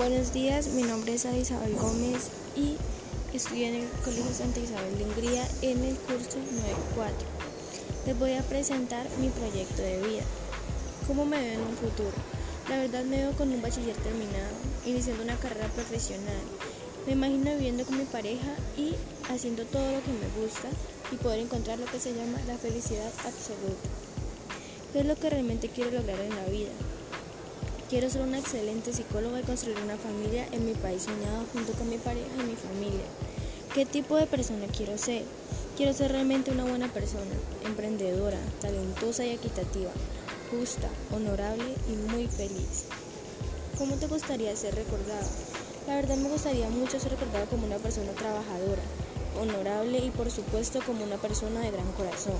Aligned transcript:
Buenos 0.00 0.32
días, 0.32 0.68
mi 0.68 0.82
nombre 0.82 1.12
es 1.12 1.26
Ana 1.26 1.36
Isabel 1.36 1.74
Gómez 1.74 2.30
y 2.56 2.78
estudio 3.36 3.66
en 3.66 3.74
el 3.74 3.88
Colegio 4.02 4.32
Santa 4.32 4.58
Isabel 4.58 4.96
de 4.96 5.04
Hungría 5.04 5.46
en 5.60 5.84
el 5.84 5.94
curso 5.94 6.38
94. 6.38 7.14
Les 8.06 8.18
voy 8.18 8.32
a 8.32 8.40
presentar 8.40 9.06
mi 9.20 9.28
proyecto 9.28 9.82
de 9.82 9.98
vida. 9.98 10.22
¿Cómo 11.06 11.26
me 11.26 11.38
veo 11.38 11.52
en 11.52 11.60
un 11.60 11.76
futuro? 11.76 12.16
La 12.70 12.78
verdad 12.78 13.04
me 13.04 13.18
veo 13.18 13.32
con 13.32 13.52
un 13.52 13.60
bachiller 13.60 13.94
terminado, 13.96 14.56
iniciando 14.86 15.22
una 15.22 15.36
carrera 15.36 15.68
profesional. 15.68 16.40
Me 17.06 17.12
imagino 17.12 17.50
viviendo 17.50 17.84
con 17.84 17.98
mi 17.98 18.06
pareja 18.06 18.54
y 18.78 18.94
haciendo 19.28 19.66
todo 19.66 19.84
lo 19.84 20.02
que 20.02 20.12
me 20.12 20.42
gusta 20.42 20.70
y 21.12 21.16
poder 21.16 21.40
encontrar 21.40 21.78
lo 21.78 21.84
que 21.84 22.00
se 22.00 22.14
llama 22.14 22.40
la 22.46 22.56
felicidad 22.56 23.12
absoluta. 23.26 23.90
¿Qué 24.94 25.00
es 25.00 25.04
lo 25.04 25.16
que 25.16 25.28
realmente 25.28 25.68
quiero 25.68 25.90
lograr 25.90 26.20
en 26.20 26.36
la 26.36 26.46
vida? 26.46 26.70
Quiero 27.90 28.08
ser 28.08 28.22
una 28.22 28.38
excelente 28.38 28.92
psicóloga 28.92 29.40
y 29.40 29.42
construir 29.42 29.76
una 29.78 29.96
familia 29.96 30.46
en 30.52 30.64
mi 30.64 30.74
país 30.74 31.02
soñado 31.02 31.44
junto 31.52 31.72
con 31.72 31.90
mi 31.90 31.98
pareja 31.98 32.28
y 32.38 32.44
mi 32.44 32.54
familia. 32.54 33.04
¿Qué 33.74 33.84
tipo 33.84 34.14
de 34.14 34.28
persona 34.28 34.68
quiero 34.68 34.96
ser? 34.96 35.24
Quiero 35.76 35.92
ser 35.92 36.12
realmente 36.12 36.52
una 36.52 36.66
buena 36.66 36.86
persona, 36.86 37.34
emprendedora, 37.66 38.38
talentosa 38.60 39.26
y 39.26 39.30
equitativa, 39.30 39.90
justa, 40.52 40.88
honorable 41.12 41.64
y 41.88 42.12
muy 42.12 42.28
feliz. 42.28 42.84
¿Cómo 43.76 43.96
te 43.96 44.06
gustaría 44.06 44.54
ser 44.54 44.76
recordado? 44.76 45.26
La 45.88 45.96
verdad 45.96 46.16
me 46.16 46.28
gustaría 46.28 46.70
mucho 46.70 47.00
ser 47.00 47.10
recordado 47.10 47.46
como 47.46 47.66
una 47.66 47.78
persona 47.78 48.12
trabajadora, 48.12 48.82
honorable 49.40 49.98
y 49.98 50.10
por 50.10 50.30
supuesto 50.30 50.78
como 50.86 51.02
una 51.02 51.16
persona 51.16 51.58
de 51.58 51.72
gran 51.72 51.90
corazón. 51.94 52.38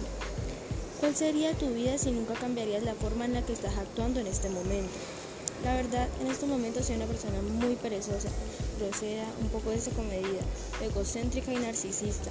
¿Cuál 1.00 1.16
sería 1.16 1.54
tu 1.54 1.70
vida 1.70 1.98
si 1.98 2.12
nunca 2.12 2.34
cambiarías 2.34 2.84
la 2.84 2.94
forma 2.94 3.24
en 3.24 3.32
la 3.32 3.44
que 3.44 3.52
estás 3.52 3.76
actuando 3.78 4.20
en 4.20 4.28
este 4.28 4.48
momento? 4.48 4.94
La 5.64 5.74
verdad, 5.74 6.08
en 6.20 6.28
estos 6.28 6.48
momentos 6.48 6.86
soy 6.86 6.96
una 6.96 7.06
persona 7.06 7.40
muy 7.42 7.76
perezosa, 7.76 8.28
grosera, 8.78 9.24
un 9.40 9.48
poco 9.48 9.70
desacomedida, 9.70 10.40
egocéntrica 10.82 11.52
y 11.52 11.56
narcisista. 11.56 12.30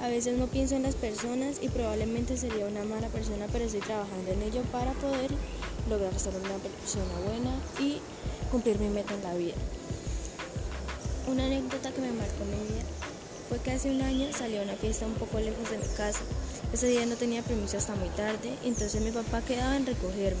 A 0.00 0.08
veces 0.08 0.36
no 0.36 0.46
pienso 0.46 0.76
en 0.76 0.82
las 0.82 0.94
personas 0.94 1.56
y 1.60 1.68
probablemente 1.68 2.36
sería 2.36 2.66
una 2.66 2.84
mala 2.84 3.08
persona, 3.08 3.46
pero 3.52 3.64
estoy 3.64 3.80
trabajando 3.80 4.32
en 4.32 4.42
ello 4.42 4.62
para 4.72 4.92
poder 4.92 5.30
lograr 5.88 6.18
ser 6.18 6.34
una 6.34 6.56
persona 6.58 7.14
buena 7.26 7.54
y 7.80 8.00
cumplir 8.50 8.78
mi 8.78 8.88
meta 8.88 9.14
en 9.14 9.22
la 9.22 9.34
vida. 9.34 9.54
Una 11.28 11.46
anécdota 11.46 11.92
que 11.92 12.00
me 12.00 12.12
marcó 12.12 12.44
mi 12.44 12.72
vida 12.72 12.82
fue 13.48 13.58
que 13.58 13.72
hace 13.72 13.90
un 13.90 14.02
año 14.02 14.28
salí 14.32 14.56
a 14.56 14.62
una 14.62 14.74
fiesta 14.74 15.06
un 15.06 15.14
poco 15.14 15.38
lejos 15.38 15.70
de 15.70 15.78
mi 15.78 15.86
casa. 15.96 16.20
Ese 16.72 16.88
día 16.88 17.06
no 17.06 17.16
tenía 17.16 17.42
permiso 17.42 17.76
hasta 17.76 17.94
muy 17.94 18.08
tarde, 18.10 18.56
entonces 18.64 19.00
mi 19.02 19.10
papá 19.10 19.42
quedaba 19.42 19.76
en 19.76 19.86
recogerme. 19.86 20.40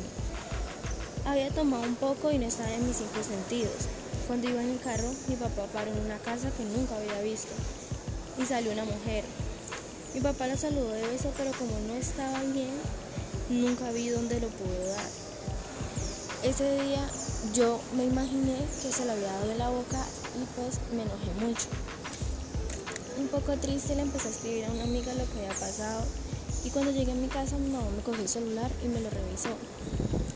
Había 1.24 1.50
tomado 1.50 1.84
un 1.84 1.94
poco 1.94 2.32
y 2.32 2.38
no 2.38 2.46
estaba 2.46 2.72
en 2.74 2.84
mis 2.84 2.96
cinco 2.96 3.22
sentidos. 3.22 3.86
Cuando 4.26 4.48
iba 4.48 4.60
en 4.60 4.70
el 4.70 4.80
carro, 4.80 5.08
mi 5.28 5.36
papá 5.36 5.66
paró 5.72 5.92
en 5.92 6.00
una 6.04 6.18
casa 6.18 6.50
que 6.50 6.64
nunca 6.64 6.96
había 6.96 7.20
visto 7.22 7.52
y 8.38 8.44
salió 8.44 8.72
una 8.72 8.84
mujer. 8.84 9.24
Mi 10.14 10.20
papá 10.20 10.48
la 10.48 10.56
saludó 10.56 10.90
de 10.90 11.06
beso, 11.06 11.32
pero 11.36 11.52
como 11.52 11.78
no 11.86 11.94
estaba 11.94 12.40
bien, 12.42 12.72
nunca 13.50 13.92
vi 13.92 14.08
dónde 14.08 14.40
lo 14.40 14.48
pudo 14.48 14.88
dar. 14.88 15.06
Ese 16.42 16.82
día 16.82 17.08
yo 17.54 17.80
me 17.96 18.04
imaginé 18.04 18.56
que 18.82 18.90
se 18.90 19.04
lo 19.04 19.12
había 19.12 19.32
dado 19.32 19.52
en 19.52 19.58
la 19.58 19.68
boca 19.68 20.04
y 20.34 20.44
pues 20.56 20.80
me 20.92 21.02
enojé 21.02 21.46
mucho. 21.46 21.68
Un 23.18 23.28
poco 23.28 23.56
triste 23.58 23.94
le 23.94 24.02
empecé 24.02 24.26
a 24.26 24.30
escribir 24.32 24.64
a 24.64 24.72
una 24.72 24.84
amiga 24.84 25.14
lo 25.14 25.24
que 25.26 25.38
había 25.38 25.54
pasado 25.54 26.04
y 26.64 26.70
cuando 26.70 26.90
llegué 26.90 27.12
a 27.12 27.14
mi 27.14 27.28
casa 27.28 27.56
mi 27.58 27.70
mamá 27.70 27.88
me 27.96 28.02
cogió 28.02 28.22
el 28.22 28.28
celular 28.28 28.70
y 28.84 28.88
me 28.88 29.00
lo 29.00 29.10
revisó 29.10 29.50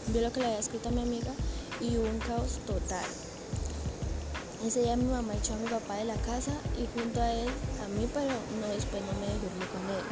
vio 0.09 0.23
lo 0.23 0.33
que 0.33 0.41
le 0.41 0.47
había 0.47 0.59
escrito 0.59 0.89
a 0.89 0.93
mi 0.93 1.03
amiga 1.03 1.33
y 1.81 1.97
hubo 1.97 2.09
un 2.09 2.19
caos 2.19 2.59
total. 2.67 3.05
Ese 4.65 4.83
día 4.83 4.97
mi 4.97 5.05
mamá 5.05 5.35
echó 5.35 5.55
a 5.55 5.57
mi 5.57 5.69
papá 5.69 5.95
de 5.97 6.05
la 6.05 6.17
casa 6.17 6.53
y 6.77 6.89
junto 6.99 7.21
a 7.21 7.33
él, 7.33 7.49
a 7.85 7.89
mí, 7.89 8.09
pero 8.13 8.35
no 8.61 8.67
después 8.69 9.03
no 9.03 9.13
me 9.21 9.27
dejó 9.27 9.47
irme 9.47 9.67
con 9.67 9.83
él. 9.91 10.05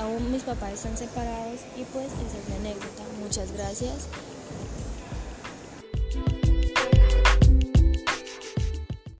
Aún 0.00 0.32
mis 0.32 0.42
papás 0.42 0.72
están 0.72 0.96
separados 0.96 1.60
y 1.76 1.84
pues 1.84 2.06
esa 2.06 2.38
es 2.38 2.48
mi 2.48 2.54
anécdota. 2.56 3.02
Muchas 3.20 3.52
gracias. 3.52 4.08